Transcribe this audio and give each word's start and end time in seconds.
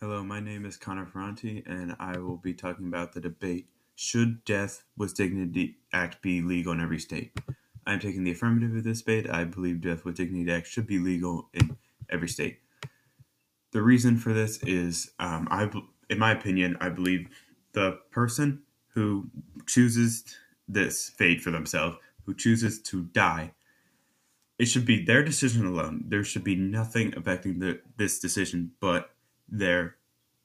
Hello, 0.00 0.22
my 0.22 0.40
name 0.40 0.66
is 0.66 0.76
Connor 0.76 1.06
Ferranti, 1.06 1.66
and 1.66 1.96
I 1.98 2.18
will 2.18 2.36
be 2.36 2.52
talking 2.52 2.86
about 2.86 3.14
the 3.14 3.20
debate 3.20 3.70
Should 3.94 4.44
Death 4.44 4.84
with 4.94 5.16
Dignity 5.16 5.78
Act 5.90 6.20
be 6.20 6.42
legal 6.42 6.74
in 6.74 6.82
every 6.82 6.98
state? 6.98 7.32
I 7.86 7.94
am 7.94 8.00
taking 8.00 8.22
the 8.22 8.32
affirmative 8.32 8.76
of 8.76 8.84
this 8.84 9.00
debate. 9.00 9.26
I 9.30 9.44
believe 9.44 9.80
Death 9.80 10.04
with 10.04 10.16
Dignity 10.16 10.52
Act 10.52 10.66
should 10.66 10.86
be 10.86 10.98
legal 10.98 11.48
in 11.54 11.78
every 12.10 12.28
state. 12.28 12.58
The 13.72 13.80
reason 13.80 14.18
for 14.18 14.34
this 14.34 14.62
is, 14.64 15.12
um, 15.18 15.48
I, 15.50 15.70
in 16.10 16.18
my 16.18 16.32
opinion, 16.32 16.76
I 16.78 16.90
believe 16.90 17.30
the 17.72 17.98
person 18.10 18.64
who 18.88 19.30
chooses 19.64 20.24
this 20.68 21.08
fate 21.08 21.40
for 21.40 21.50
themselves, 21.50 21.96
who 22.26 22.34
chooses 22.34 22.82
to 22.82 23.04
die, 23.04 23.52
it 24.58 24.66
should 24.66 24.84
be 24.84 25.02
their 25.02 25.24
decision 25.24 25.64
alone. 25.64 26.04
There 26.06 26.22
should 26.22 26.44
be 26.44 26.54
nothing 26.54 27.14
affecting 27.16 27.60
the, 27.60 27.80
this 27.96 28.18
decision 28.18 28.72
but 28.78 29.15
their 29.48 29.96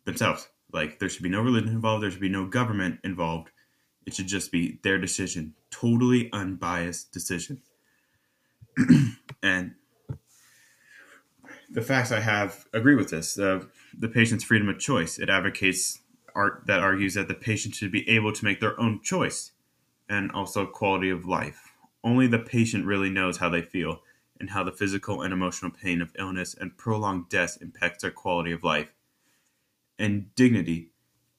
themselves. 0.06 0.48
Like 0.72 1.00
there 1.00 1.10
should 1.10 1.24
be 1.24 1.30
no 1.30 1.42
religion 1.42 1.70
involved. 1.70 2.04
There 2.04 2.12
should 2.12 2.22
be 2.22 2.30
no 2.30 2.46
government 2.46 3.00
involved. 3.04 3.50
It 4.06 4.14
should 4.14 4.28
just 4.28 4.52
be 4.52 4.80
their 4.84 4.98
decision, 4.98 5.54
totally 5.70 6.30
unbiased 6.32 7.12
decision. 7.12 7.62
and 9.44 9.76
the 11.70 11.82
facts 11.82 12.12
I 12.12 12.20
have 12.20 12.66
agree 12.74 12.96
with 12.96 13.10
this. 13.10 13.36
The 13.36 13.68
the 13.98 14.10
patient's 14.10 14.44
freedom 14.44 14.70
of 14.70 14.80
choice. 14.80 15.20
It 15.20 15.30
advocates 15.30 16.00
art 16.34 16.64
that 16.68 16.80
argues 16.80 17.14
that 17.16 17.28
the 17.28 17.34
patient 17.34 17.76
should 17.76 17.92
be 17.92 18.08
able 18.10 18.32
to 18.32 18.46
make 18.46 18.60
their 18.60 18.80
own 18.80 19.02
choice, 19.02 19.52
and 20.10 20.32
also 20.32 20.66
quality 20.66 21.10
of 21.10 21.26
life. 21.26 21.72
Only 22.04 22.28
the 22.28 22.40
patient 22.40 22.86
really 22.86 23.10
knows 23.10 23.38
how 23.38 23.50
they 23.50 23.62
feel 23.62 24.02
and 24.42 24.50
how 24.50 24.64
the 24.64 24.72
physical 24.72 25.22
and 25.22 25.32
emotional 25.32 25.72
pain 25.72 26.02
of 26.02 26.12
illness 26.18 26.56
and 26.60 26.76
prolonged 26.76 27.30
death 27.30 27.60
impacts 27.62 28.02
their 28.02 28.10
quality 28.10 28.52
of 28.52 28.64
life. 28.64 28.92
And 30.00 30.34
dignity. 30.34 30.90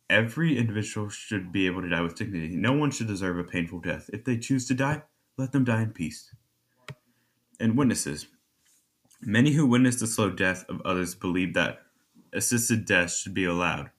Every 0.09 0.57
individual 0.57 1.09
should 1.09 1.51
be 1.51 1.67
able 1.67 1.83
to 1.83 1.89
die 1.89 2.01
with 2.01 2.15
dignity. 2.15 2.55
No 2.55 2.73
one 2.73 2.93
should 2.93 3.09
deserve 3.09 3.39
a 3.39 3.45
painful 3.45 3.81
death. 3.81 4.09
If 4.13 4.25
they 4.25 4.39
choose 4.39 4.69
to 4.69 4.75
die, 4.75 5.03
let 5.37 5.51
them 5.51 5.65
die 5.65 5.83
in 5.83 5.91
peace. 5.91 6.33
And 7.59 7.77
witnesses. 7.77 8.29
Many 9.21 9.53
who 9.53 9.67
witness 9.67 9.99
the 9.99 10.07
slow 10.07 10.31
death 10.31 10.65
of 10.69 10.81
others 10.83 11.17
believe 11.17 11.55
that 11.55 11.83
assisted 12.33 12.85
death 12.85 13.13
should 13.13 13.35
be 13.35 13.45
allowed. 13.45 13.91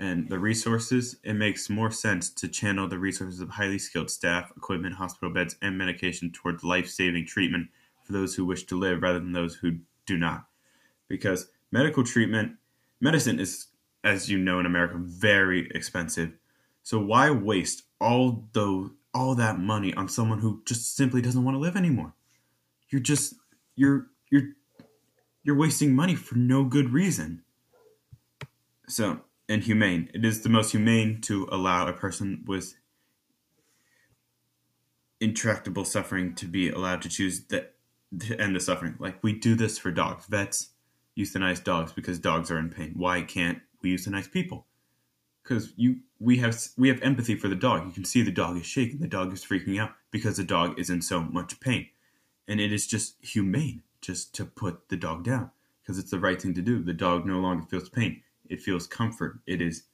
And 0.00 0.30
the 0.30 0.38
resources, 0.38 1.16
it 1.22 1.34
makes 1.34 1.68
more 1.68 1.90
sense 1.90 2.30
to 2.30 2.48
channel 2.48 2.88
the 2.88 2.98
resources 2.98 3.40
of 3.40 3.50
highly 3.50 3.78
skilled 3.78 4.10
staff, 4.10 4.50
equipment, 4.56 4.94
hospital 4.94 5.34
beds, 5.34 5.56
and 5.60 5.76
medication 5.76 6.32
towards 6.32 6.64
life 6.64 6.88
saving 6.88 7.26
treatment 7.26 7.68
for 8.08 8.14
those 8.14 8.34
who 8.34 8.46
wish 8.46 8.64
to 8.64 8.78
live 8.78 9.02
rather 9.02 9.20
than 9.20 9.32
those 9.32 9.56
who 9.56 9.78
do 10.06 10.16
not. 10.16 10.46
Because 11.08 11.50
medical 11.70 12.02
treatment, 12.02 12.56
medicine 13.00 13.38
is, 13.38 13.66
as 14.02 14.30
you 14.30 14.38
know 14.38 14.58
in 14.58 14.66
America, 14.66 14.96
very 14.96 15.68
expensive. 15.74 16.32
So 16.82 16.98
why 16.98 17.30
waste 17.30 17.82
all 18.00 18.48
those 18.52 18.90
all 19.14 19.34
that 19.34 19.58
money 19.58 19.92
on 19.94 20.08
someone 20.08 20.38
who 20.38 20.62
just 20.66 20.94
simply 20.96 21.20
doesn't 21.20 21.44
want 21.44 21.54
to 21.54 21.60
live 21.60 21.76
anymore? 21.76 22.14
You're 22.88 23.02
just 23.02 23.34
you're 23.76 24.06
you're 24.30 24.54
you're 25.42 25.56
wasting 25.56 25.94
money 25.94 26.14
for 26.14 26.36
no 26.36 26.64
good 26.64 26.90
reason. 26.90 27.42
So, 28.88 29.20
inhumane. 29.48 30.10
It 30.14 30.24
is 30.24 30.42
the 30.42 30.48
most 30.48 30.72
humane 30.72 31.20
to 31.22 31.46
allow 31.52 31.86
a 31.86 31.92
person 31.92 32.42
with 32.46 32.74
intractable 35.20 35.84
suffering 35.84 36.34
to 36.36 36.46
be 36.46 36.70
allowed 36.70 37.02
to 37.02 37.08
choose 37.10 37.44
the 37.44 37.68
to 38.20 38.40
end 38.40 38.56
the 38.56 38.60
suffering. 38.60 38.94
Like 38.98 39.22
we 39.22 39.32
do 39.32 39.54
this 39.54 39.78
for 39.78 39.90
dogs. 39.90 40.26
Vets 40.26 40.70
euthanize 41.16 41.62
dogs 41.62 41.92
because 41.92 42.18
dogs 42.18 42.50
are 42.50 42.58
in 42.58 42.70
pain. 42.70 42.94
Why 42.96 43.22
can't 43.22 43.60
we 43.82 43.94
euthanize 43.94 44.30
people? 44.30 44.66
Because 45.42 45.72
you 45.76 46.00
we 46.20 46.38
have 46.38 46.58
we 46.76 46.88
have 46.88 47.00
empathy 47.02 47.36
for 47.36 47.48
the 47.48 47.54
dog. 47.54 47.86
You 47.86 47.92
can 47.92 48.04
see 48.04 48.22
the 48.22 48.30
dog 48.30 48.56
is 48.56 48.66
shaking, 48.66 48.98
the 48.98 49.06
dog 49.06 49.32
is 49.32 49.44
freaking 49.44 49.80
out 49.80 49.92
because 50.10 50.36
the 50.36 50.44
dog 50.44 50.78
is 50.78 50.90
in 50.90 51.02
so 51.02 51.20
much 51.20 51.58
pain. 51.60 51.88
And 52.46 52.60
it 52.60 52.72
is 52.72 52.86
just 52.86 53.16
humane 53.20 53.82
just 54.00 54.34
to 54.36 54.44
put 54.44 54.88
the 54.88 54.96
dog 54.96 55.24
down 55.24 55.50
because 55.82 55.98
it's 55.98 56.10
the 56.10 56.18
right 56.18 56.40
thing 56.40 56.54
to 56.54 56.62
do. 56.62 56.82
The 56.82 56.92
dog 56.92 57.26
no 57.26 57.40
longer 57.40 57.66
feels 57.68 57.88
pain. 57.88 58.22
It 58.48 58.62
feels 58.62 58.86
comfort. 58.86 59.40
It 59.46 59.60
is 59.60 59.84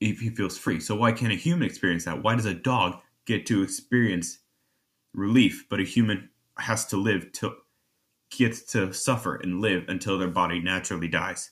if 0.00 0.20
he 0.20 0.30
feels 0.30 0.58
free. 0.58 0.80
So 0.80 0.94
why 0.94 1.12
can't 1.12 1.32
a 1.32 1.36
human 1.36 1.66
experience 1.66 2.04
that? 2.04 2.22
Why 2.22 2.34
does 2.36 2.44
a 2.44 2.54
dog 2.54 2.98
get 3.24 3.46
to 3.46 3.62
experience 3.62 4.38
relief, 5.14 5.66
but 5.68 5.80
a 5.80 5.84
human 5.84 6.28
has 6.58 6.86
to 6.86 6.96
live 6.96 7.32
to 7.32 7.56
gets 8.30 8.62
to 8.62 8.92
suffer 8.92 9.36
and 9.36 9.60
live 9.60 9.84
until 9.88 10.18
their 10.18 10.28
body 10.28 10.60
naturally 10.60 11.08
dies. 11.08 11.50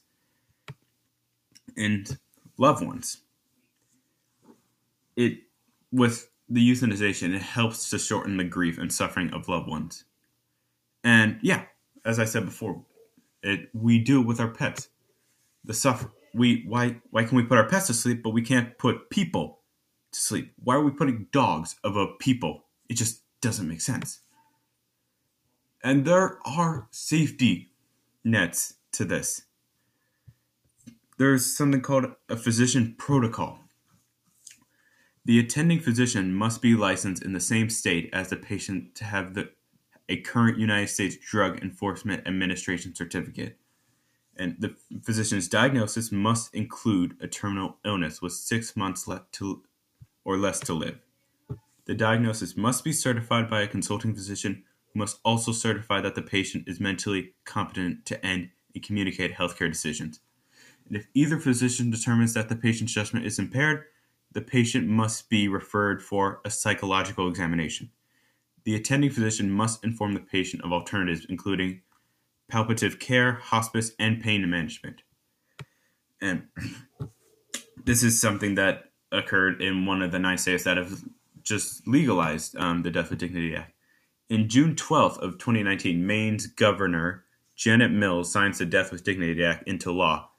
And 1.77 2.19
loved 2.59 2.85
ones. 2.85 3.19
It 5.17 5.39
with 5.93 6.29
the 6.49 6.69
euthanization, 6.69 7.35
it 7.35 7.43
helps 7.43 7.91
to 7.91 7.99
shorten 7.99 8.37
the 8.37 8.45
grief 8.45 8.79
and 8.79 8.93
suffering 8.93 9.33
of 9.33 9.49
loved 9.49 9.69
ones. 9.69 10.05
And 11.03 11.39
yeah, 11.43 11.65
as 12.05 12.19
I 12.19 12.25
said 12.25 12.45
before, 12.45 12.85
it 13.43 13.69
we 13.73 13.99
do 13.99 14.21
it 14.21 14.27
with 14.27 14.41
our 14.41 14.49
pets. 14.49 14.89
The 15.65 15.75
suffer 15.75 16.11
we 16.35 16.65
why 16.67 17.01
why 17.11 17.25
can 17.25 17.37
we 17.37 17.45
put 17.45 17.59
our 17.59 17.69
pets 17.69 17.87
to 17.87 17.95
sleep 17.95 18.23
but 18.23 18.31
we 18.31 18.43
can't 18.43 18.77
put 18.77 19.09
people 19.09 19.61
to 20.13 20.21
sleep? 20.21 20.53
Why 20.63 20.75
are 20.75 20.83
we 20.83 20.91
putting 20.91 21.29
dogs 21.33 21.77
above 21.85 22.19
people? 22.19 22.65
It 22.89 22.95
just 22.95 23.23
doesn't 23.41 23.69
make 23.69 23.81
sense. 23.81 24.21
And 25.85 26.07
there 26.07 26.39
are 26.47 26.89
safety 26.91 27.71
nets 28.25 28.77
to 28.93 29.05
this. 29.05 29.43
There's 31.19 31.55
something 31.55 31.83
called 31.83 32.07
a 32.31 32.39
physician 32.39 32.95
protocol. 32.97 33.59
The 35.27 35.39
attending 35.39 35.81
physician 35.81 36.35
must 36.35 36.63
be 36.63 36.75
licensed 36.75 37.23
in 37.23 37.35
the 37.35 37.41
same 37.41 37.69
state 37.69 38.09
as 38.15 38.31
the 38.31 38.37
patient 38.37 38.95
to 38.95 39.05
have 39.05 39.35
the, 39.35 39.51
a 40.09 40.17
current 40.23 40.59
United 40.59 40.89
States 40.89 41.17
Drug 41.17 41.63
Enforcement 41.63 42.27
Administration 42.27 42.95
certificate. 42.95 43.59
And 44.37 44.57
the 44.59 44.75
physician's 45.03 45.49
diagnosis 45.49 46.11
must 46.11 46.55
include 46.55 47.17
a 47.21 47.29
terminal 47.29 47.77
illness 47.85 48.23
with 48.23 48.33
six 48.33 48.75
months 48.75 49.07
left 49.07 49.33
to, 49.33 49.63
or 50.25 50.39
less 50.39 50.61
to 50.61 50.73
live. 50.73 50.99
The 51.85 51.95
diagnosis 51.95 52.57
must 52.57 52.85
be 52.85 52.93
certified 52.93 53.51
by 53.51 53.61
a 53.61 53.69
consulting 53.69 54.15
physician 54.15 54.65
must 54.95 55.19
also 55.25 55.53
certify 55.53 56.01
that 56.01 56.15
the 56.15 56.23
patient 56.23 56.69
is 56.69 56.81
mentally 56.81 57.35
competent 57.45 58.07
to 58.07 58.25
end 58.25 58.51
and 58.75 58.83
communicate 58.83 59.35
healthcare 59.35 59.71
decisions. 59.71 60.21
And 60.87 60.97
if 60.97 61.07
either 61.15 61.39
physician 61.39 61.91
determines 61.91 62.35
that 62.35 62.49
the 62.49 62.57
patient's 62.57 62.93
judgment 62.93 63.27
is 63.27 63.39
impaired, 63.39 63.85
the 64.33 64.43
patient 64.43 64.87
must 64.87 65.31
be 65.31 65.49
referred 65.49 66.03
for 66.03 66.41
a 66.45 66.51
psychological 66.51 67.29
examination. 67.29 67.91
The 68.65 68.75
attending 68.75 69.11
physician 69.11 69.51
must 69.51 69.85
inform 69.85 70.15
the 70.15 70.21
patient 70.21 70.63
of 70.65 70.73
alternatives, 70.73 71.27
including 71.29 71.83
palliative 72.49 72.99
care, 72.99 73.35
hospice, 73.35 73.93
and 73.99 74.23
pain 74.23 74.49
management. 74.49 75.03
And 76.21 76.49
this 77.85 78.03
is 78.03 78.21
something 78.21 78.57
that 78.57 78.85
occurred 79.13 79.63
in 79.63 79.87
one 79.87 80.03
of 80.03 80.13
the 80.13 80.19
nine 80.19 80.39
states 80.39 80.65
that 80.65 80.77
have 80.77 81.05
just 81.43 81.87
legalized 81.87 82.57
um, 82.57 82.83
the 82.83 82.91
Death 82.91 83.11
with 83.11 83.19
Dignity 83.19 83.55
Act. 83.55 83.74
In 84.31 84.49
June 84.49 84.75
12th 84.75 85.19
of 85.19 85.37
2019, 85.37 86.07
Maine's 86.07 86.47
Governor 86.47 87.25
Janet 87.57 87.91
Mills 87.91 88.33
signs 88.33 88.57
the 88.57 88.65
Death 88.65 88.91
with 88.91 89.05
Dignity 89.05 89.45
Act 89.45 89.69
into 89.69 89.93
law. 89.93 90.31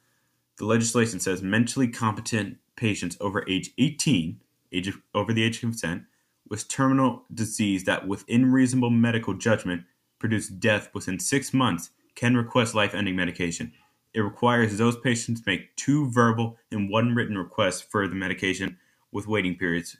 The 0.57 0.66
legislation 0.66 1.19
says 1.19 1.44
mentally 1.44 1.88
competent 1.88 2.57
patients 2.75 3.16
over 3.22 3.47
age 3.47 3.69
18, 3.78 4.41
age 4.72 4.88
of, 4.88 4.96
over 5.13 5.34
the 5.34 5.44
age 5.44 5.57
of 5.57 5.62
consent, 5.62 6.06
with 6.50 6.68
terminal 6.68 7.25
disease 7.31 7.84
that 7.84 8.07
within 8.07 8.51
reasonable 8.51 8.90
medical 8.90 9.35
judgment 9.35 9.84
produce 10.17 10.47
death 10.47 10.90
within 10.96 11.19
6 11.19 11.53
months 11.53 11.91
can 12.16 12.35
request 12.35 12.73
life-ending 12.73 13.16
medication. 13.16 13.72
It 14.16 14.22
requires 14.22 14.79
those 14.79 14.97
patients 14.97 15.46
make 15.46 15.76
two 15.76 16.09
verbal 16.09 16.58
and 16.72 16.90
one 16.90 17.14
written 17.14 17.37
requests 17.37 17.82
for 17.82 18.08
the 18.08 18.16
medication 18.16 18.79
with 19.11 19.28
waiting 19.28 19.55
periods 19.55 19.96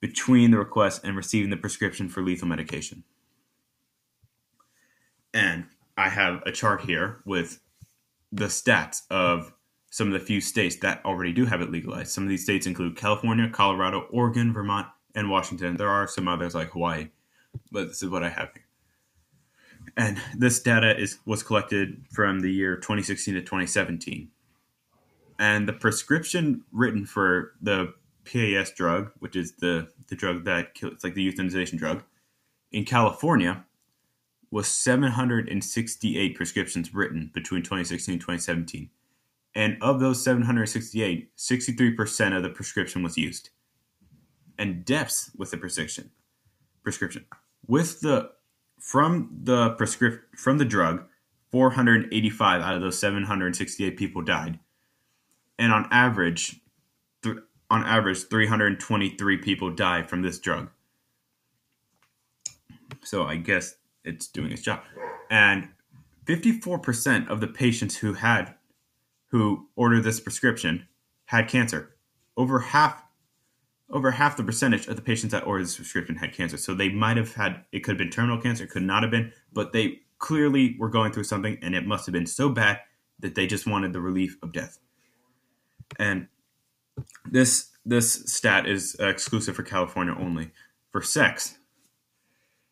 between 0.00 0.50
the 0.50 0.58
request 0.58 1.02
and 1.04 1.16
receiving 1.16 1.50
the 1.50 1.56
prescription 1.56 2.08
for 2.08 2.22
lethal 2.22 2.48
medication. 2.48 3.04
And 5.34 5.66
I 5.96 6.08
have 6.08 6.42
a 6.46 6.52
chart 6.52 6.82
here 6.82 7.20
with 7.24 7.60
the 8.30 8.46
stats 8.46 9.02
of 9.10 9.52
some 9.90 10.08
of 10.08 10.12
the 10.12 10.24
few 10.24 10.40
states 10.40 10.76
that 10.76 11.04
already 11.04 11.32
do 11.32 11.46
have 11.46 11.60
it 11.60 11.70
legalized. 11.70 12.12
Some 12.12 12.24
of 12.24 12.30
these 12.30 12.44
states 12.44 12.66
include 12.66 12.96
California, 12.96 13.48
Colorado, 13.48 14.06
Oregon, 14.10 14.52
Vermont, 14.52 14.86
and 15.14 15.30
Washington. 15.30 15.76
There 15.76 15.88
are 15.88 16.06
some 16.06 16.28
others 16.28 16.54
like 16.54 16.70
Hawaii, 16.70 17.08
but 17.72 17.88
this 17.88 18.02
is 18.02 18.10
what 18.10 18.22
I 18.22 18.28
have 18.28 18.50
here. 18.54 18.64
And 19.96 20.20
this 20.36 20.60
data 20.60 20.96
is 20.96 21.18
was 21.24 21.42
collected 21.42 22.04
from 22.12 22.40
the 22.40 22.52
year 22.52 22.76
2016 22.76 23.34
to 23.34 23.40
2017. 23.40 24.28
And 25.38 25.66
the 25.66 25.72
prescription 25.72 26.64
written 26.72 27.06
for 27.06 27.52
the 27.62 27.94
PAS 28.30 28.70
drug, 28.72 29.10
which 29.18 29.36
is 29.36 29.52
the 29.58 29.88
the 30.08 30.16
drug 30.16 30.44
that 30.44 30.74
kills, 30.74 30.92
it's 30.94 31.04
like 31.04 31.14
the 31.14 31.32
euthanization 31.32 31.78
drug, 31.78 32.02
in 32.70 32.84
California, 32.84 33.64
was 34.50 34.68
768 34.68 36.34
prescriptions 36.36 36.94
written 36.94 37.30
between 37.34 37.62
2016 37.62 38.14
and 38.14 38.20
2017, 38.20 38.90
And 39.54 39.76
of 39.82 40.00
those 40.00 40.22
768, 40.22 41.36
63% 41.36 42.36
of 42.36 42.42
the 42.42 42.48
prescription 42.48 43.02
was 43.02 43.16
used. 43.16 43.50
And 44.58 44.84
deaths 44.84 45.30
with 45.36 45.50
the 45.50 45.56
prescription. 45.56 46.10
Prescription. 46.82 47.26
With 47.66 48.00
the 48.00 48.30
from 48.78 49.40
the 49.42 49.70
prescript 49.70 50.38
from 50.38 50.58
the 50.58 50.64
drug, 50.64 51.04
485 51.50 52.60
out 52.60 52.74
of 52.74 52.80
those 52.80 52.98
768 52.98 53.96
people 53.96 54.22
died. 54.22 54.58
And 55.58 55.72
on 55.72 55.88
average, 55.90 56.60
on 57.70 57.84
average 57.84 58.24
323 58.24 59.36
people 59.38 59.70
die 59.70 60.02
from 60.02 60.22
this 60.22 60.38
drug. 60.38 60.70
So 63.04 63.24
I 63.24 63.36
guess 63.36 63.74
it's 64.04 64.26
doing 64.28 64.52
its 64.52 64.62
job. 64.62 64.80
And 65.30 65.68
54% 66.24 67.28
of 67.28 67.40
the 67.40 67.46
patients 67.46 67.96
who 67.96 68.14
had 68.14 68.54
who 69.30 69.68
ordered 69.76 70.04
this 70.04 70.20
prescription 70.20 70.88
had 71.26 71.48
cancer. 71.48 71.94
Over 72.36 72.60
half 72.60 73.02
over 73.90 74.10
half 74.10 74.36
the 74.36 74.44
percentage 74.44 74.86
of 74.86 74.96
the 74.96 75.02
patients 75.02 75.32
that 75.32 75.46
ordered 75.46 75.64
this 75.64 75.76
prescription 75.76 76.16
had 76.16 76.34
cancer. 76.34 76.58
So 76.58 76.74
they 76.74 76.90
might 76.90 77.16
have 77.16 77.34
had 77.34 77.64
it 77.72 77.80
could 77.80 77.92
have 77.92 77.98
been 77.98 78.10
terminal 78.10 78.40
cancer, 78.40 78.64
it 78.64 78.70
could 78.70 78.82
not 78.82 79.02
have 79.02 79.10
been, 79.10 79.32
but 79.52 79.72
they 79.72 80.00
clearly 80.18 80.76
were 80.78 80.90
going 80.90 81.12
through 81.12 81.24
something 81.24 81.58
and 81.62 81.74
it 81.74 81.86
must 81.86 82.06
have 82.06 82.12
been 82.12 82.26
so 82.26 82.48
bad 82.48 82.80
that 83.20 83.34
they 83.34 83.46
just 83.46 83.66
wanted 83.66 83.92
the 83.92 84.00
relief 84.00 84.36
of 84.42 84.52
death. 84.52 84.78
And 85.98 86.28
this 87.30 87.70
this 87.84 88.24
stat 88.26 88.66
is 88.66 88.96
exclusive 89.00 89.56
for 89.56 89.62
California 89.62 90.14
only. 90.18 90.50
For 90.90 91.02
sex, 91.02 91.58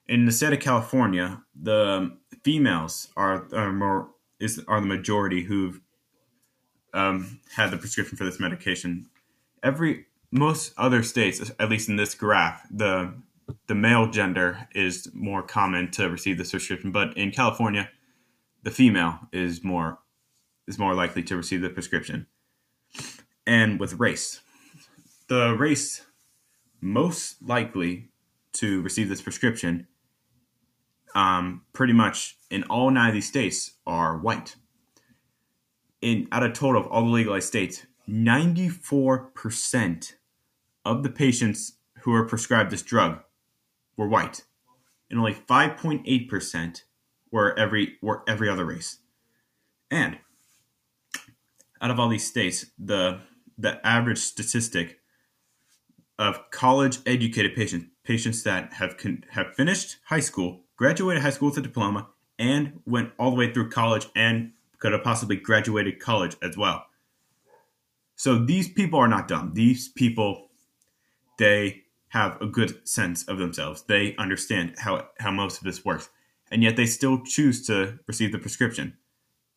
in 0.08 0.25
the 0.25 0.32
state 0.32 0.52
of 0.52 0.61
California, 0.61 1.43
the 1.61 2.17
females 2.44 3.08
are, 3.17 3.46
are 3.55 3.73
more 3.73 4.11
is 4.38 4.62
are 4.69 4.81
the 4.81 4.87
majority 4.87 5.43
who've 5.43 5.81
um, 6.94 7.40
had 7.55 7.70
the 7.70 7.76
prescription 7.76 8.17
for 8.17 8.25
this 8.25 8.40
medication. 8.40 9.06
Every 9.62 10.06
most 10.31 10.73
other 10.76 11.02
states, 11.02 11.50
at 11.58 11.69
least 11.69 11.88
in 11.88 11.96
this 11.96 12.14
graph, 12.14 12.62
the 12.70 13.14
the 13.69 13.75
male 13.75 14.11
gender 14.11 14.69
is 14.75 15.08
more 15.14 15.43
common 15.43 15.90
to 15.93 16.11
receive 16.11 16.38
this 16.38 16.50
prescription, 16.50 16.90
but 16.90 17.17
in 17.17 17.31
California, 17.31 17.88
the 18.62 18.70
female 18.70 19.20
is 19.32 19.62
more 19.62 19.99
is 20.67 20.78
more 20.78 20.94
likely 20.94 21.23
to 21.23 21.37
receive 21.37 21.61
the 21.62 21.70
prescription. 21.70 22.26
And 23.46 23.78
with 23.78 24.00
race, 24.00 24.40
the 25.28 25.54
race 25.54 26.02
most 26.81 27.43
likely 27.43 28.08
to 28.54 28.82
receive 28.82 29.08
this 29.08 29.22
prescription 29.22 29.87
um, 31.14 31.62
pretty 31.72 31.93
much 31.93 32.37
in 32.50 32.64
all 32.64 32.90
nine 32.90 33.08
of 33.08 33.14
these 33.14 33.28
states 33.28 33.72
are 33.87 34.19
white. 34.19 34.56
In 36.02 36.28
out 36.31 36.43
of 36.43 36.52
total 36.52 36.82
of 36.82 36.87
all 36.88 37.06
the 37.06 37.10
legalized 37.10 37.48
states, 37.48 37.87
94% 38.08 40.12
of 40.84 41.02
the 41.02 41.10
patients 41.10 41.78
who 42.00 42.12
are 42.12 42.26
prescribed 42.26 42.70
this 42.70 42.82
drug 42.82 43.20
were 43.96 44.06
white, 44.06 44.44
and 45.10 45.19
only 45.19 45.32
5.8% 45.32 46.82
were 47.32 47.58
every 47.58 47.96
were 48.02 48.22
every 48.28 48.49
other 48.49 48.66
race. 48.66 48.99
And 49.90 50.19
out 51.81 51.90
of 51.90 51.99
all 51.99 52.08
these 52.08 52.26
states, 52.26 52.66
the 52.78 53.20
the 53.58 53.85
average 53.87 54.19
statistic 54.19 54.99
of 56.19 56.50
college 56.50 56.99
educated 57.06 57.55
patients 57.55 57.87
patients 58.05 58.43
that 58.44 58.75
have 58.75 58.97
con- 58.97 59.25
have 59.31 59.55
finished 59.55 59.97
high 60.06 60.20
school 60.20 60.62
graduated 60.76 61.23
high 61.23 61.31
school 61.31 61.49
with 61.49 61.58
a 61.58 61.62
diploma, 61.62 62.08
and 62.38 62.81
went 62.85 63.12
all 63.19 63.31
the 63.31 63.37
way 63.37 63.53
through 63.53 63.70
college 63.70 64.06
and 64.14 64.53
could 64.79 64.93
have 64.93 65.03
possibly 65.03 65.37
graduated 65.37 65.99
college 65.99 66.37
as 66.43 66.56
well. 66.56 66.87
So 68.14 68.38
these 68.38 68.69
people 68.69 68.99
are 68.99 69.08
not 69.08 69.26
dumb. 69.26 69.53
These 69.55 69.88
people, 69.88 70.49
they 71.38 71.85
have 72.09 72.41
a 72.41 72.47
good 72.47 72.87
sense 72.87 73.26
of 73.26 73.38
themselves. 73.38 73.82
They 73.82 74.14
understand 74.17 74.75
how, 74.79 75.09
how 75.19 75.31
most 75.31 75.59
of 75.59 75.64
this 75.64 75.85
works. 75.85 76.11
And 76.50 76.62
yet 76.62 76.76
they 76.76 76.87
still 76.87 77.23
choose 77.25 77.67
to 77.67 77.99
receive 78.06 78.32
the 78.32 78.38
prescription. 78.38 78.97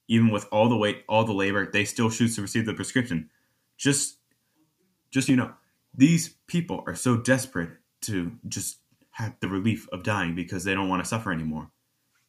Even 0.08 0.30
with 0.30 0.48
all 0.52 0.70
the 0.70 0.78
weight, 0.78 1.04
all 1.08 1.24
the 1.24 1.34
labor, 1.34 1.70
they 1.70 1.86
still 1.86 2.10
choose 2.10 2.36
to 2.36 2.42
receive 2.42 2.66
the 2.66 2.74
prescription. 2.74 3.30
Just 3.80 4.18
just 5.10 5.28
you 5.28 5.36
know, 5.36 5.54
these 5.96 6.36
people 6.46 6.84
are 6.86 6.96
so 6.96 7.18
desperate 7.18 7.72
to 8.02 8.34
just 8.48 8.78
have 9.12 9.36
the 9.40 9.48
relief 9.48 9.88
of 9.92 10.04
dying 10.04 10.36
because 10.36 10.64
they 10.64 10.76
don't 10.76 10.90
want 10.90 11.04
to 11.04 11.10
suffer 11.10 11.32
anymore. 11.32 11.72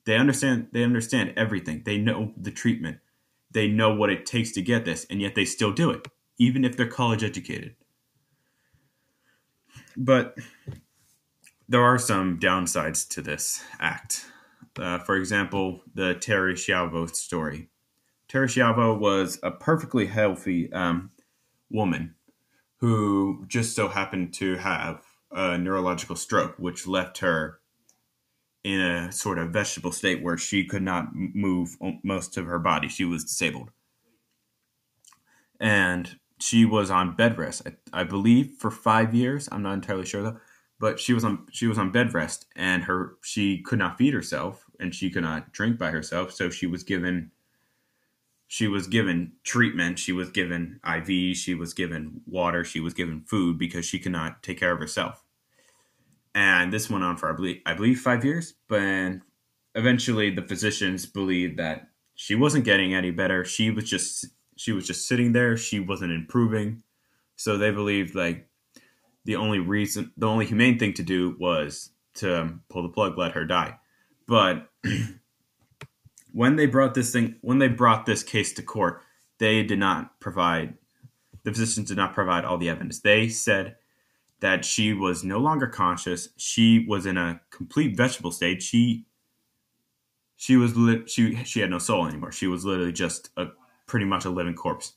They 0.06 0.17
understand 0.17 0.69
they 0.73 0.82
understand 0.82 1.35
everything. 1.37 1.82
They 1.85 1.99
know 1.99 2.32
the 2.37 2.50
treatment. 2.50 3.00
They 3.50 3.69
know 3.69 3.94
what 3.94 4.11
it 4.11 4.25
takes 4.25 4.52
to 4.52 4.62
get 4.62 4.85
this, 4.85 5.05
and 5.11 5.20
yet 5.20 5.35
they 5.35 5.44
still 5.44 5.73
do 5.73 5.91
it, 5.91 6.06
even 6.38 6.64
if 6.64 6.76
they're 6.76 6.87
college 6.87 7.25
educated. 7.25 7.75
But 9.97 10.38
there 11.69 11.82
are 11.82 11.99
some 11.99 12.38
downsides 12.38 13.08
to 13.11 13.23
this 13.23 13.62
act. 13.79 14.26
Uh, 14.79 14.99
for 14.99 15.17
example, 15.17 15.82
the 15.94 16.14
Terri 16.14 16.55
Schiavo 16.55 17.12
story. 17.14 17.69
Terri 18.29 18.47
Schiavo 18.47 18.99
was 18.99 19.38
a 19.43 19.50
perfectly 19.50 20.06
healthy 20.06 20.73
um, 20.73 21.11
woman 21.70 22.14
who 22.76 23.44
just 23.46 23.75
so 23.75 23.88
happened 23.88 24.32
to 24.34 24.56
have 24.56 25.02
a 25.31 25.58
neurological 25.58 26.17
stroke, 26.17 26.55
which 26.58 26.87
left 26.87 27.19
her 27.19 27.61
in 28.64 28.81
a 28.81 29.12
sort 29.12 29.38
of 29.38 29.50
vegetable 29.50 29.93
state 29.93 30.22
where 30.22 30.37
she 30.37 30.64
could 30.64 30.82
not 30.82 31.08
move 31.14 31.76
most 32.02 32.37
of 32.37 32.46
her 32.46 32.58
body. 32.58 32.88
She 32.88 33.05
was 33.05 33.25
disabled. 33.25 33.70
And 35.58 36.19
she 36.38 36.64
was 36.64 36.90
on 36.90 37.17
bed 37.17 37.38
rest, 37.38 37.62
I, 37.67 38.00
I 38.00 38.05
believe, 38.05 38.52
for 38.58 38.70
five 38.70 39.14
years. 39.14 39.49
I'm 39.52 39.62
not 39.62 39.75
entirely 39.75 40.06
sure 40.06 40.23
though, 40.23 40.38
but 40.78 40.99
she 40.99 41.12
was 41.12 41.23
on 41.25 41.46
she 41.50 41.66
was 41.66 41.78
on 41.78 41.93
bed 41.93 42.14
rest, 42.14 42.46
and 42.56 42.84
her 42.84 43.16
she 43.23 43.61
could 43.62 43.78
not 43.78 43.99
feed 43.99 44.14
herself, 44.14 44.64
and 44.78 44.94
she 44.94 45.11
could 45.11 45.23
not 45.23 45.52
drink 45.52 45.78
by 45.78 45.90
herself. 45.90 46.32
So 46.32 46.49
she 46.49 46.66
was 46.66 46.82
given 46.82 47.31
she 48.52 48.67
was 48.67 48.88
given 48.88 49.31
treatment, 49.44 49.97
she 49.97 50.11
was 50.11 50.29
given 50.29 50.81
IV, 50.85 51.37
she 51.37 51.55
was 51.55 51.73
given 51.73 52.20
water, 52.26 52.64
she 52.64 52.81
was 52.81 52.93
given 52.93 53.20
food 53.20 53.56
because 53.56 53.87
she 53.87 54.00
could 54.00 54.11
not 54.11 54.43
take 54.43 54.58
care 54.58 54.73
of 54.73 54.81
herself. 54.81 55.23
And 56.35 56.73
this 56.73 56.91
went 56.91 57.05
on 57.05 57.17
for 57.17 57.32
I 57.32 57.37
believe 57.37 57.61
I 57.64 57.75
believe 57.75 58.00
five 58.00 58.25
years, 58.25 58.55
but 58.69 59.19
eventually 59.76 60.35
the 60.35 60.43
physicians 60.43 61.06
believed 61.06 61.61
that 61.61 61.91
she 62.17 62.35
wasn't 62.35 62.64
getting 62.64 62.93
any 62.93 63.12
better. 63.12 63.44
She 63.44 63.70
was 63.70 63.88
just 63.88 64.26
she 64.56 64.73
was 64.73 64.85
just 64.85 65.06
sitting 65.06 65.31
there, 65.31 65.56
she 65.56 65.79
wasn't 65.79 66.11
improving. 66.11 66.83
So 67.37 67.57
they 67.57 67.71
believed 67.71 68.16
like 68.16 68.49
the 69.26 69.37
only 69.37 69.61
reason 69.61 70.11
the 70.16 70.26
only 70.26 70.47
humane 70.47 70.76
thing 70.76 70.95
to 70.95 71.04
do 71.04 71.37
was 71.38 71.90
to 72.14 72.59
pull 72.69 72.83
the 72.83 72.88
plug, 72.88 73.16
let 73.16 73.30
her 73.30 73.45
die. 73.45 73.78
But 74.26 74.69
when 76.32 76.56
they 76.56 76.66
brought 76.66 76.94
this 76.94 77.12
thing 77.12 77.37
when 77.40 77.58
they 77.58 77.68
brought 77.68 78.06
this 78.06 78.22
case 78.22 78.52
to 78.54 78.62
court, 78.62 79.02
they 79.38 79.62
did 79.62 79.78
not 79.78 80.20
provide 80.20 80.75
the 81.42 81.50
physicians 81.50 81.88
did 81.88 81.96
not 81.96 82.14
provide 82.14 82.44
all 82.44 82.58
the 82.58 82.68
evidence. 82.68 83.00
They 83.00 83.28
said 83.28 83.76
that 84.40 84.64
she 84.64 84.92
was 84.92 85.25
no 85.25 85.38
longer 85.38 85.66
conscious. 85.66 86.28
She 86.37 86.84
was 86.87 87.06
in 87.06 87.16
a 87.16 87.40
complete 87.50 87.96
vegetable 87.96 88.32
state. 88.32 88.62
She 88.62 89.06
she 90.37 90.56
was 90.56 90.76
li- 90.76 91.06
she 91.06 91.37
she 91.44 91.60
had 91.60 91.70
no 91.70 91.78
soul 91.78 92.06
anymore. 92.06 92.32
She 92.32 92.46
was 92.46 92.64
literally 92.64 92.92
just 92.92 93.30
a 93.37 93.49
pretty 93.87 94.06
much 94.06 94.25
a 94.25 94.30
living 94.30 94.54
corpse. 94.54 94.94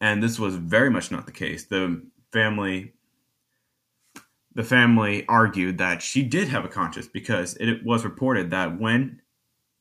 And 0.00 0.22
this 0.22 0.38
was 0.38 0.56
very 0.56 0.90
much 0.90 1.10
not 1.10 1.26
the 1.26 1.32
case. 1.32 1.66
The 1.66 2.02
family 2.32 2.94
the 4.54 4.64
family 4.64 5.26
argued 5.28 5.78
that 5.78 6.02
she 6.02 6.22
did 6.22 6.48
have 6.48 6.64
a 6.64 6.68
conscience 6.68 7.08
because 7.08 7.56
it 7.56 7.82
was 7.84 8.04
reported 8.04 8.50
that 8.50 8.78
when 8.78 9.21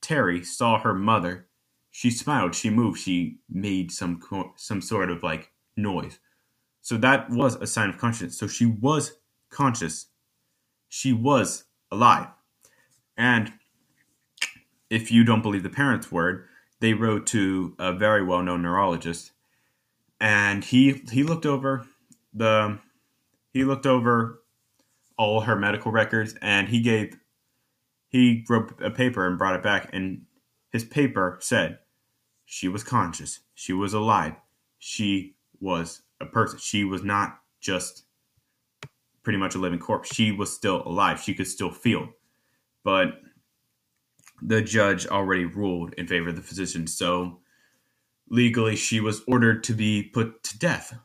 Terri 0.02 0.46
saw 0.46 0.80
her 0.80 0.94
mother, 0.94 1.48
she 1.92 2.10
smiled, 2.10 2.56
she 2.56 2.70
moved, 2.70 3.00
she 3.00 3.38
made 3.50 3.92
some 3.92 4.22
some 4.56 4.82
sort 4.82 5.12
of 5.12 5.24
like 5.24 5.52
noise. 5.78 6.20
So 6.82 6.98
that 6.98 7.30
was 7.30 7.56
a 7.56 7.68
sign 7.68 7.90
of 7.90 7.98
conscience. 7.98 8.38
So 8.38 8.48
she 8.48 8.66
was 8.66 9.14
conscious. 9.50 10.08
She 10.90 11.14
was 11.14 11.66
alive. 11.92 12.28
And 13.18 13.54
if 14.90 15.12
you 15.12 15.24
don't 15.24 15.44
believe 15.44 15.64
the 15.64 15.70
parents' 15.70 16.12
word, 16.12 16.46
they 16.80 16.94
wrote 16.94 17.28
to 17.28 17.76
a 17.80 17.94
very 17.94 18.24
well-known 18.24 18.64
neurologist 18.64 19.32
and 20.22 20.64
he 20.64 21.02
he 21.12 21.24
looked 21.24 21.46
over 21.46 21.86
the 22.34 22.80
he 23.54 23.64
looked 23.64 23.86
over 23.86 24.42
all 25.18 25.42
her 25.42 25.56
medical 25.56 25.92
records 25.92 26.36
and 26.42 26.70
he 26.70 26.80
gave 26.80 27.18
he 28.12 28.46
wrote 28.50 28.80
a 28.82 28.92
paper 28.92 29.26
and 29.26 29.38
brought 29.38 29.56
it 29.56 29.64
back, 29.64 29.90
and 29.94 30.24
his 30.72 30.84
paper 30.84 31.38
said 31.42 31.80
she 32.46 32.68
was 32.68 32.84
conscious, 32.84 33.40
she 33.56 33.74
was 33.74 33.94
alive, 33.94 34.36
she 34.78 35.36
was 35.60 36.02
a 36.20 36.26
person. 36.26 36.60
She 36.60 36.84
was 36.84 37.04
not 37.04 37.40
just 37.60 38.04
pretty 39.24 39.38
much 39.38 39.56
a 39.56 39.60
living 39.60 39.80
corpse. 39.80 40.14
She 40.14 40.32
was 40.32 40.54
still 40.54 40.82
alive. 40.86 41.22
She 41.22 41.34
could 41.34 41.48
still 41.48 41.72
feel. 41.72 42.10
But 42.84 43.20
the 44.42 44.62
judge 44.62 45.06
already 45.06 45.46
ruled 45.46 45.94
in 45.94 46.08
favor 46.08 46.30
of 46.30 46.36
the 46.36 46.42
physician. 46.42 46.88
So 46.88 47.40
legally 48.30 48.76
she 48.76 49.00
was 49.00 49.22
ordered 49.28 49.64
to 49.66 49.74
be 49.74 50.04
put 50.04 50.44
to 50.44 50.58
death, 50.58 50.98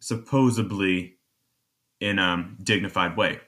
supposedly 0.00 1.16
in 2.00 2.18
a 2.18 2.48
dignified 2.62 3.16
way. 3.16 3.40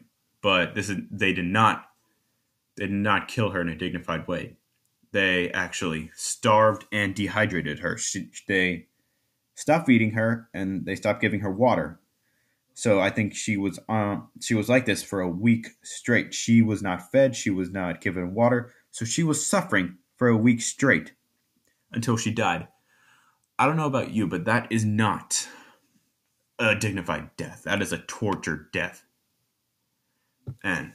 But 0.43 0.75
this 0.75 0.89
is 0.89 0.99
they 1.11 1.33
did 1.33 1.45
not 1.45 1.88
they 2.79 2.87
did 2.87 2.93
not 2.93 3.29
kill 3.29 3.51
her 3.51 3.61
in 3.61 3.69
a 3.69 3.77
dignified 3.77 4.27
way. 4.29 4.57
They 5.13 5.51
actually 5.51 6.11
starved 6.15 6.87
and 6.93 7.15
dehydrated 7.15 7.81
her. 7.81 7.97
She, 7.97 8.31
they 8.47 8.87
stopped 9.55 9.87
feeding 9.87 10.13
her 10.13 10.49
and 10.55 10.87
they 10.87 10.95
stopped 10.95 11.21
giving 11.21 11.41
her 11.41 11.51
water. 11.51 12.01
So 12.75 13.01
I 13.01 13.11
think 13.11 13.35
she 13.35 13.57
was 13.57 13.81
um 13.89 14.29
she 14.41 14.55
was 14.55 14.69
like 14.69 14.87
this 14.87 15.03
for 15.03 15.21
a 15.21 15.29
week 15.29 15.67
straight. 15.83 16.33
She 16.33 16.63
was 16.63 16.81
not 16.81 17.11
fed, 17.11 17.35
she 17.35 17.51
was 17.51 17.71
not 17.71 18.01
given 18.01 18.35
water, 18.35 18.73
so 18.93 19.05
she 19.05 19.25
was 19.25 19.45
suffering 19.45 19.97
for 20.17 20.29
a 20.29 20.37
week 20.37 20.63
straight 20.63 21.13
until 21.91 22.17
she 22.17 22.31
died. 22.31 22.69
I 23.59 23.67
don't 23.67 23.77
know 23.77 23.87
about 23.87 24.13
you, 24.13 24.29
but 24.29 24.45
that 24.45 24.71
is 24.71 24.85
not 24.85 25.49
a 26.61 26.77
dignified 26.77 27.31
death. 27.37 27.63
That 27.65 27.83
is 27.83 27.93
a 27.93 27.99
tortured 27.99 28.71
death. 28.71 29.05
And 30.63 30.93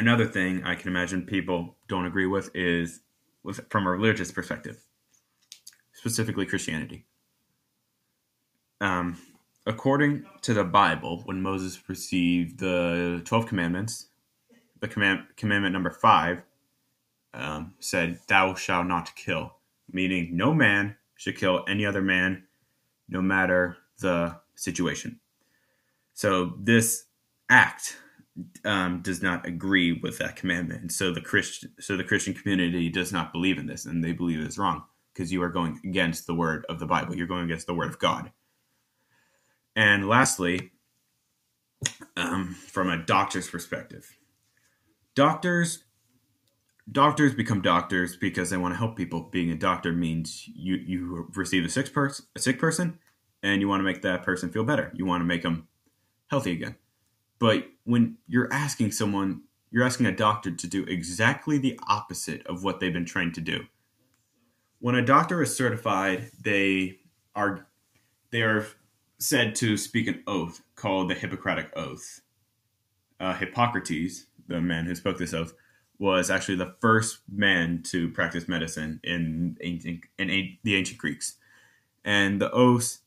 another 0.00 0.26
thing 0.26 0.64
I 0.64 0.74
can 0.74 0.88
imagine 0.88 1.26
people 1.26 1.76
don't 1.86 2.06
agree 2.06 2.26
with 2.26 2.50
is 2.54 3.00
with 3.42 3.60
from 3.70 3.86
a 3.86 3.90
religious 3.90 4.32
perspective, 4.32 4.82
specifically 5.92 6.46
Christianity. 6.46 7.04
Um, 8.80 9.18
according 9.66 10.24
to 10.42 10.54
the 10.54 10.64
Bible, 10.64 11.20
when 11.26 11.42
Moses 11.42 11.78
received 11.88 12.58
the 12.58 13.20
twelve 13.24 13.46
commandments, 13.46 14.06
the 14.80 14.88
command 14.88 15.20
commandment 15.36 15.74
number 15.74 15.90
five 15.90 16.42
um, 17.34 17.74
said, 17.78 18.20
"Thou 18.26 18.54
shalt 18.54 18.86
not 18.86 19.14
kill," 19.14 19.56
meaning 19.92 20.36
no 20.36 20.54
man 20.54 20.96
should 21.16 21.36
kill 21.36 21.64
any 21.68 21.84
other 21.84 22.02
man, 22.02 22.44
no 23.08 23.20
matter 23.20 23.76
the 23.98 24.40
situation. 24.54 25.20
So 26.14 26.54
this 26.58 27.04
act 27.50 27.98
um, 28.64 29.02
does 29.02 29.22
not 29.22 29.46
agree 29.46 29.92
with 29.92 30.18
that 30.18 30.36
commandment. 30.36 30.82
and 30.82 30.92
So 30.92 31.12
the 31.12 31.20
Christian, 31.20 31.72
so 31.80 31.96
the 31.96 32.04
Christian 32.04 32.34
community 32.34 32.88
does 32.88 33.12
not 33.12 33.32
believe 33.32 33.58
in 33.58 33.66
this, 33.66 33.86
and 33.86 34.02
they 34.02 34.12
believe 34.12 34.40
it's 34.40 34.58
wrong 34.58 34.84
because 35.12 35.32
you 35.32 35.42
are 35.42 35.48
going 35.48 35.80
against 35.84 36.26
the 36.26 36.34
word 36.34 36.64
of 36.68 36.78
the 36.78 36.86
Bible. 36.86 37.16
You're 37.16 37.26
going 37.26 37.44
against 37.44 37.66
the 37.66 37.74
word 37.74 37.90
of 37.90 37.98
God. 37.98 38.30
And 39.76 40.08
lastly, 40.08 40.72
um, 42.16 42.54
from 42.54 42.90
a 42.90 42.96
doctor's 42.96 43.48
perspective, 43.48 44.16
doctors 45.14 45.84
doctors 46.90 47.34
become 47.34 47.62
doctors 47.62 48.16
because 48.16 48.50
they 48.50 48.56
want 48.56 48.74
to 48.74 48.78
help 48.78 48.96
people. 48.96 49.28
Being 49.30 49.50
a 49.50 49.56
doctor 49.56 49.92
means 49.92 50.44
you 50.46 50.76
you 50.76 51.28
receive 51.34 51.64
a 51.64 51.68
sick 51.68 51.92
person, 51.92 52.26
a 52.34 52.38
sick 52.40 52.58
person, 52.58 52.98
and 53.42 53.60
you 53.60 53.68
want 53.68 53.80
to 53.80 53.84
make 53.84 54.02
that 54.02 54.22
person 54.22 54.50
feel 54.50 54.64
better. 54.64 54.90
You 54.94 55.06
want 55.06 55.20
to 55.20 55.26
make 55.26 55.42
them 55.42 55.68
healthy 56.28 56.52
again. 56.52 56.76
But 57.40 57.64
when 57.84 58.18
you're 58.28 58.52
asking 58.52 58.92
someone, 58.92 59.42
you're 59.72 59.84
asking 59.84 60.06
a 60.06 60.14
doctor 60.14 60.52
to 60.52 60.66
do 60.68 60.84
exactly 60.84 61.58
the 61.58 61.80
opposite 61.88 62.46
of 62.46 62.62
what 62.62 62.78
they've 62.78 62.92
been 62.92 63.06
trained 63.06 63.34
to 63.34 63.40
do. 63.40 63.64
When 64.78 64.94
a 64.94 65.04
doctor 65.04 65.42
is 65.42 65.56
certified, 65.56 66.30
they 66.40 66.98
are 67.34 67.66
they 68.30 68.42
are 68.42 68.66
said 69.18 69.54
to 69.56 69.76
speak 69.76 70.06
an 70.06 70.22
oath 70.26 70.62
called 70.76 71.10
the 71.10 71.14
Hippocratic 71.14 71.70
Oath. 71.76 72.20
Uh, 73.18 73.34
Hippocrates, 73.34 74.26
the 74.46 74.60
man 74.60 74.86
who 74.86 74.94
spoke 74.94 75.18
this 75.18 75.34
oath, 75.34 75.52
was 75.98 76.30
actually 76.30 76.56
the 76.56 76.74
first 76.80 77.20
man 77.30 77.82
to 77.84 78.08
practice 78.10 78.48
medicine 78.48 79.00
in 79.02 79.56
ancient 79.62 80.00
in 80.18 80.58
the 80.62 80.76
ancient 80.76 80.98
Greeks. 80.98 81.36
And 82.04 82.40
the 82.40 82.50
oath, 82.50 82.98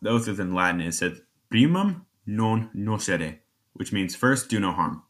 the 0.00 0.10
oath 0.10 0.28
is 0.28 0.40
in 0.40 0.54
Latin. 0.54 0.80
It 0.80 0.92
says 0.92 1.20
"primum 1.50 2.06
non 2.26 2.70
nocere," 2.74 3.38
which 3.78 3.92
means 3.92 4.14
first 4.14 4.50
do 4.50 4.58
no 4.58 4.72
harm. 4.72 5.02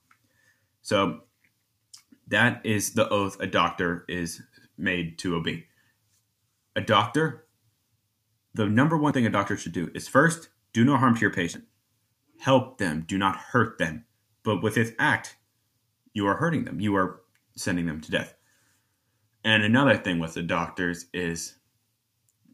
So 0.82 1.20
that 2.28 2.64
is 2.64 2.92
the 2.92 3.08
oath 3.08 3.40
a 3.40 3.46
doctor 3.46 4.04
is 4.08 4.42
made 4.76 5.18
to 5.18 5.34
obey. 5.36 5.66
A 6.76 6.80
doctor, 6.80 7.46
the 8.54 8.66
number 8.66 8.96
one 8.96 9.12
thing 9.12 9.26
a 9.26 9.30
doctor 9.30 9.56
should 9.56 9.72
do 9.72 9.90
is 9.94 10.06
first 10.06 10.50
do 10.72 10.84
no 10.84 10.96
harm 10.96 11.14
to 11.14 11.20
your 11.20 11.32
patient. 11.32 11.64
Help 12.40 12.78
them, 12.78 13.04
do 13.08 13.18
not 13.18 13.36
hurt 13.36 13.78
them. 13.78 14.04
But 14.44 14.62
with 14.62 14.74
this 14.74 14.92
act, 14.98 15.36
you 16.12 16.26
are 16.26 16.36
hurting 16.36 16.64
them. 16.64 16.80
You 16.80 16.94
are 16.96 17.22
sending 17.56 17.86
them 17.86 18.00
to 18.02 18.10
death. 18.10 18.34
And 19.44 19.62
another 19.62 19.96
thing 19.96 20.18
with 20.18 20.34
the 20.34 20.42
doctors 20.42 21.06
is 21.12 21.54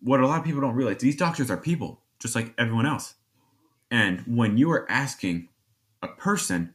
what 0.00 0.20
a 0.20 0.26
lot 0.26 0.38
of 0.38 0.44
people 0.44 0.60
don't 0.60 0.74
realize 0.74 0.98
these 0.98 1.16
doctors 1.16 1.50
are 1.50 1.56
people, 1.56 2.02
just 2.18 2.34
like 2.34 2.54
everyone 2.56 2.86
else. 2.86 3.14
And 3.90 4.20
when 4.26 4.56
you 4.56 4.70
are 4.70 4.90
asking 4.90 5.48
a 6.04 6.14
person 6.16 6.74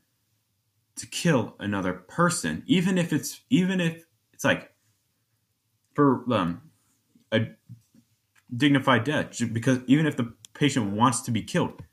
to 0.95 1.07
kill 1.07 1.55
another 1.59 1.93
person, 1.93 2.63
even 2.67 2.98
if 2.98 3.13
it's 3.13 3.41
even 3.50 3.79
if 3.79 4.05
it's 4.33 4.43
like 4.43 4.71
for 5.93 6.24
um, 6.33 6.62
a 7.31 7.48
dignified 8.55 9.03
death, 9.03 9.41
because 9.53 9.79
even 9.88 10.05
if 10.05 10.17
the 10.17 10.33
patient 10.53 10.91
wants 10.91 11.21
to 11.21 11.31
be 11.31 11.41
killed, 11.41 11.83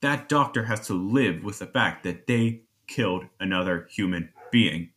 that 0.00 0.28
doctor 0.28 0.64
has 0.64 0.86
to 0.86 0.94
live 0.94 1.44
with 1.44 1.58
the 1.58 1.66
fact 1.66 2.02
that 2.04 2.26
they 2.26 2.62
killed 2.86 3.24
another 3.38 3.86
human 3.90 4.30
being. 4.50 4.90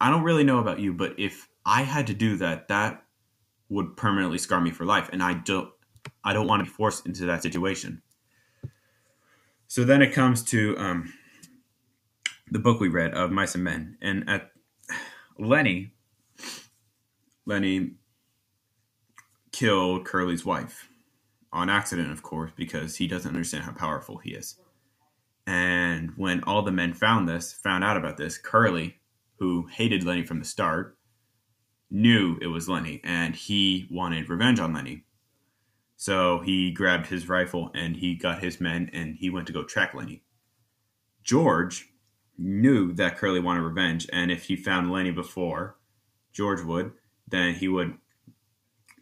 I 0.00 0.10
don't 0.10 0.22
really 0.22 0.44
know 0.44 0.58
about 0.58 0.78
you, 0.78 0.92
but 0.92 1.18
if 1.18 1.48
I 1.64 1.82
had 1.82 2.06
to 2.08 2.14
do 2.14 2.36
that, 2.36 2.68
that 2.68 3.02
would 3.68 3.96
permanently 3.96 4.38
scar 4.38 4.60
me 4.60 4.70
for 4.70 4.84
life, 4.84 5.08
and 5.12 5.22
I 5.22 5.34
don't 5.34 5.70
I 6.22 6.32
don't 6.32 6.46
want 6.46 6.60
to 6.60 6.64
be 6.64 6.70
forced 6.70 7.06
into 7.06 7.26
that 7.26 7.42
situation. 7.42 8.02
So 9.68 9.84
then 9.84 10.02
it 10.02 10.12
comes 10.12 10.42
to 10.44 10.76
um, 10.78 11.12
the 12.50 12.58
book 12.58 12.80
we 12.80 12.88
read 12.88 13.12
of 13.14 13.30
Mice 13.30 13.54
and 13.54 13.64
Men, 13.64 13.98
and 14.00 14.28
at 14.28 14.50
Lennie, 15.38 15.92
Lennie 17.44 17.92
killed 19.52 20.04
Curly's 20.04 20.44
wife 20.44 20.88
on 21.52 21.70
accident, 21.70 22.12
of 22.12 22.22
course, 22.22 22.52
because 22.56 22.96
he 22.96 23.06
doesn't 23.06 23.30
understand 23.30 23.64
how 23.64 23.72
powerful 23.72 24.18
he 24.18 24.30
is. 24.30 24.56
And 25.46 26.12
when 26.16 26.42
all 26.44 26.62
the 26.62 26.72
men 26.72 26.92
found 26.92 27.28
this, 27.28 27.52
found 27.52 27.84
out 27.84 27.96
about 27.96 28.16
this, 28.16 28.36
Curly 28.36 28.98
who 29.38 29.66
hated 29.66 30.04
Lennie 30.04 30.24
from 30.24 30.38
the 30.38 30.44
start, 30.44 30.96
knew 31.90 32.38
it 32.40 32.48
was 32.48 32.68
Lennie 32.68 33.00
and 33.04 33.34
he 33.34 33.86
wanted 33.90 34.28
revenge 34.28 34.58
on 34.58 34.72
Lennie. 34.72 35.04
So 35.96 36.40
he 36.40 36.70
grabbed 36.70 37.06
his 37.06 37.28
rifle 37.28 37.70
and 37.74 37.96
he 37.96 38.14
got 38.14 38.42
his 38.42 38.60
men 38.60 38.90
and 38.92 39.16
he 39.16 39.30
went 39.30 39.46
to 39.46 39.52
go 39.52 39.64
track 39.64 39.94
Lennie. 39.94 40.22
George 41.22 41.88
knew 42.38 42.92
that 42.92 43.16
Curly 43.16 43.40
wanted 43.40 43.62
revenge, 43.62 44.06
and 44.12 44.30
if 44.30 44.44
he 44.44 44.56
found 44.56 44.92
Lennie 44.92 45.10
before 45.10 45.78
George 46.32 46.62
would, 46.62 46.92
then 47.26 47.54
he 47.54 47.66
would 47.66 47.94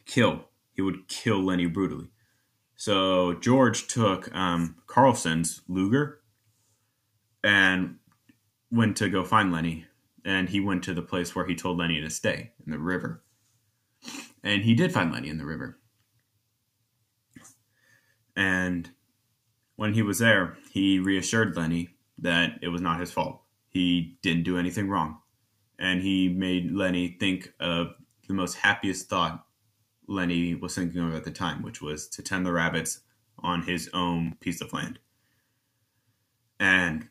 kill. 0.07 0.45
He 0.73 0.83
would 0.83 1.09
kill 1.09 1.43
Lennie 1.43 1.67
brutally. 1.67 2.09
So 2.77 3.35
George 3.35 3.89
took 3.89 4.35
um, 4.35 4.77
Carlson's 4.87 5.63
Luger 5.69 6.21
and 7.43 7.97
went 8.71 8.97
to 8.99 9.09
go 9.09 9.25
find 9.25 9.53
Lennie 9.53 9.87
and 10.25 10.49
he 10.49 10.61
went 10.61 10.83
to 10.85 10.95
the 10.95 11.03
place 11.03 11.35
where 11.35 11.47
he 11.47 11.55
told 11.55 11.79
Lennie 11.79 12.01
to 12.01 12.11
stay 12.11 12.53
in 12.65 12.73
the 12.73 12.79
river. 12.79 13.23
And 14.43 14.63
he 14.63 14.75
did 14.75 14.93
find 14.93 15.13
Lennie 15.13 15.29
in 15.29 15.39
the 15.39 15.45
river. 15.45 15.79
And 18.37 18.91
when 19.77 19.95
he 19.95 20.03
was 20.03 20.19
there, 20.19 20.57
he 20.71 20.99
reassured 20.99 21.57
Lennie 21.57 21.91
that 22.19 22.59
it 22.63 22.69
was 22.69 22.81
not 22.81 23.01
his 23.01 23.13
fault. 23.13 23.43
He 23.69 24.17
didn't 24.23 24.45
do 24.45 24.59
anything 24.59 24.89
wrong. 24.89 25.19
And 25.79 26.03
he 26.03 26.29
made 26.29 26.73
Lennie 26.73 27.17
think 27.19 27.53
of 27.59 27.95
the 28.29 28.35
most 28.35 28.55
happiest 28.55 29.09
thought 29.09 29.45
Lennie 30.07 30.55
was 30.55 30.75
thinking 30.75 31.01
of 31.01 31.15
at 31.15 31.25
the 31.25 31.31
time, 31.31 31.63
which 31.63 31.83
was 31.83 32.09
to 32.09 32.23
tend 32.23 32.47
the 32.47 32.53
rabbits 32.53 33.01
on 33.39 33.63
his 33.63 33.91
own 33.93 34.37
piece 34.41 34.61
of 34.61 34.73
land. 34.73 34.99
And 36.61 37.09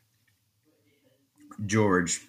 George 1.66 2.22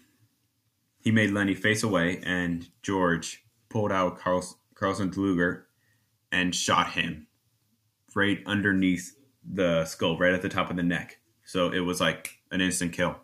he 1.06 1.12
made 1.12 1.30
Lennie 1.30 1.54
face 1.54 1.84
away, 1.84 2.20
and 2.24 2.68
George 2.82 3.46
pulled 3.70 3.92
out 3.92 4.18
Carl, 4.18 4.44
Carlson's 4.74 5.16
Luger 5.16 5.68
and 6.32 6.54
shot 6.54 6.94
him 6.94 7.25
right 8.16 8.40
underneath 8.48 9.16
the 9.48 9.86
skull, 9.86 10.18
right 10.18 10.34
at 10.34 10.42
the 10.42 10.50
top 10.50 10.72
of 10.72 10.76
the 10.76 10.84
neck. 10.84 11.20
So 11.44 11.72
it 11.72 11.82
was 11.82 12.02
like 12.02 12.40
an 12.50 12.62
instant 12.62 12.94
kill. 12.94 13.18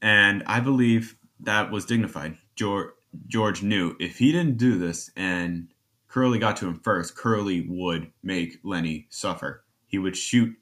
And 0.00 0.42
I 0.46 0.60
believe 0.60 1.16
that 1.40 1.70
was 1.70 1.84
dignified. 1.84 2.38
George, 2.56 2.92
George 3.26 3.62
knew 3.62 3.96
if 4.00 4.18
he 4.18 4.32
didn't 4.32 4.56
do 4.56 4.78
this 4.78 5.10
and 5.16 5.68
Curly 6.08 6.38
got 6.38 6.56
to 6.58 6.66
him 6.66 6.80
first, 6.80 7.16
Curly 7.16 7.66
would 7.68 8.10
make 8.22 8.60
Lennie 8.62 9.06
suffer. 9.10 9.64
He 9.86 9.98
would 9.98 10.16
shoot 10.16 10.54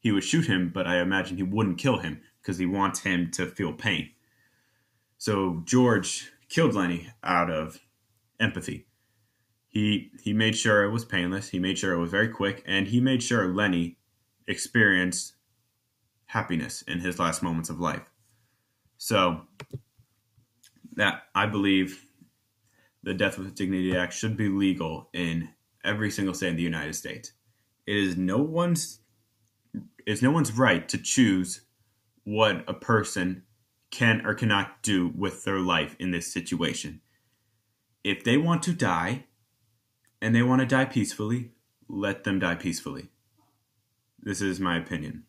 he 0.00 0.12
would 0.12 0.24
shoot 0.24 0.46
him, 0.46 0.70
but 0.72 0.86
I 0.86 1.00
imagine 1.00 1.36
he 1.36 1.42
wouldn't 1.42 1.76
kill 1.76 1.98
him 1.98 2.22
because 2.40 2.56
he 2.56 2.64
wants 2.64 3.00
him 3.00 3.30
to 3.32 3.46
feel 3.46 3.74
pain. 3.74 4.10
So 5.18 5.60
George 5.66 6.32
killed 6.48 6.74
Lennie 6.74 7.10
out 7.22 7.50
of 7.50 7.80
empathy. 8.40 8.86
He 9.70 10.10
he 10.20 10.32
made 10.32 10.56
sure 10.56 10.82
it 10.82 10.90
was 10.90 11.04
painless. 11.04 11.48
He 11.48 11.60
made 11.60 11.78
sure 11.78 11.92
it 11.92 12.00
was 12.00 12.10
very 12.10 12.28
quick, 12.28 12.62
and 12.66 12.88
he 12.88 13.00
made 13.00 13.22
sure 13.22 13.46
Lennie 13.54 13.98
experienced 14.48 15.34
happiness 16.26 16.82
in 16.82 16.98
his 16.98 17.20
last 17.20 17.40
moments 17.40 17.70
of 17.70 17.78
life. 17.78 18.02
So 18.98 19.42
that 20.96 21.22
I 21.36 21.46
believe 21.46 22.04
the 23.04 23.14
Death 23.14 23.38
with 23.38 23.54
Dignity 23.54 23.96
Act 23.96 24.12
should 24.12 24.36
be 24.36 24.48
legal 24.48 25.08
in 25.12 25.50
every 25.84 26.10
single 26.10 26.34
state 26.34 26.48
in 26.48 26.56
the 26.56 26.62
United 26.62 26.94
States. 26.94 27.32
It 27.86 27.96
is 27.96 28.16
no 28.16 28.38
one's 28.38 28.98
it's 30.04 30.20
no 30.20 30.32
one's 30.32 30.52
right 30.52 30.88
to 30.88 30.98
choose 30.98 31.62
what 32.24 32.64
a 32.66 32.74
person 32.74 33.44
can 33.92 34.26
or 34.26 34.34
cannot 34.34 34.82
do 34.82 35.12
with 35.16 35.44
their 35.44 35.60
life 35.60 35.94
in 36.00 36.10
this 36.10 36.32
situation. 36.32 37.00
If 38.02 38.24
they 38.24 38.36
want 38.36 38.64
to 38.64 38.72
die 38.72 39.26
and 40.20 40.34
they 40.34 40.42
want 40.42 40.60
to 40.60 40.66
die 40.66 40.84
peacefully, 40.84 41.52
let 41.88 42.24
them 42.24 42.38
die 42.38 42.54
peacefully. 42.54 43.08
This 44.22 44.40
is 44.40 44.60
my 44.60 44.76
opinion. 44.76 45.24